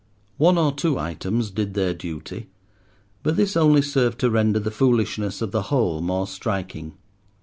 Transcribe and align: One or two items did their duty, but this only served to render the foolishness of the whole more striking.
One 0.39 0.57
or 0.57 0.71
two 0.71 0.97
items 0.97 1.51
did 1.51 1.75
their 1.75 1.93
duty, 1.93 2.49
but 3.21 3.35
this 3.35 3.55
only 3.55 3.83
served 3.83 4.17
to 4.21 4.31
render 4.31 4.57
the 4.57 4.71
foolishness 4.71 5.43
of 5.43 5.51
the 5.51 5.61
whole 5.69 6.01
more 6.01 6.25
striking. 6.25 6.93